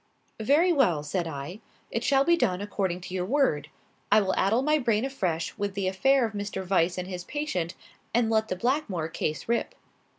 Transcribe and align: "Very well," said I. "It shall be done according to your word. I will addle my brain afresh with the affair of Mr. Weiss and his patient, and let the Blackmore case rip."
"Very 0.41 0.73
well," 0.73 1.03
said 1.03 1.27
I. 1.27 1.59
"It 1.91 2.03
shall 2.03 2.23
be 2.23 2.35
done 2.35 2.59
according 2.59 3.01
to 3.01 3.13
your 3.13 3.23
word. 3.23 3.69
I 4.11 4.19
will 4.19 4.33
addle 4.33 4.63
my 4.63 4.79
brain 4.79 5.05
afresh 5.05 5.55
with 5.59 5.75
the 5.75 5.87
affair 5.87 6.25
of 6.25 6.33
Mr. 6.33 6.67
Weiss 6.67 6.97
and 6.97 7.07
his 7.07 7.23
patient, 7.23 7.75
and 8.11 8.27
let 8.27 8.47
the 8.47 8.55
Blackmore 8.55 9.09
case 9.09 9.47
rip." 9.47 9.75